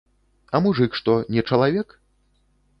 А 0.55 0.61
мужык 0.67 0.97
што, 1.01 1.13
не 1.37 1.45
чалавек? 1.49 1.87